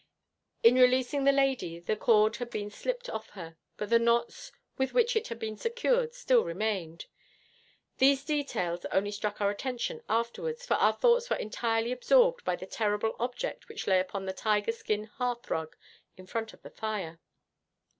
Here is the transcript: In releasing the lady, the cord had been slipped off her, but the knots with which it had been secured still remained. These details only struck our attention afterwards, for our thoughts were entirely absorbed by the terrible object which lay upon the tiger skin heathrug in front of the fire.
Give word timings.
In 0.63 0.73
releasing 0.79 1.25
the 1.25 1.31
lady, 1.31 1.79
the 1.79 1.95
cord 1.95 2.37
had 2.37 2.49
been 2.49 2.71
slipped 2.71 3.07
off 3.07 3.29
her, 3.37 3.55
but 3.77 3.91
the 3.91 3.99
knots 3.99 4.51
with 4.75 4.93
which 4.95 5.15
it 5.15 5.27
had 5.27 5.37
been 5.37 5.55
secured 5.55 6.15
still 6.15 6.43
remained. 6.43 7.05
These 7.99 8.25
details 8.25 8.83
only 8.85 9.11
struck 9.11 9.39
our 9.39 9.51
attention 9.51 10.01
afterwards, 10.09 10.65
for 10.65 10.73
our 10.73 10.93
thoughts 10.93 11.29
were 11.29 11.35
entirely 11.35 11.91
absorbed 11.91 12.43
by 12.43 12.55
the 12.55 12.65
terrible 12.65 13.15
object 13.19 13.69
which 13.69 13.85
lay 13.85 13.99
upon 13.99 14.25
the 14.25 14.33
tiger 14.33 14.71
skin 14.71 15.07
heathrug 15.19 15.73
in 16.17 16.25
front 16.25 16.51
of 16.51 16.63
the 16.63 16.71
fire. 16.71 17.19